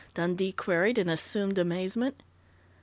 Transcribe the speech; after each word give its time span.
Dundee 0.15 0.51
queried 0.51 0.97
in 0.97 1.09
assumed 1.09 1.59
amazement. 1.59 2.23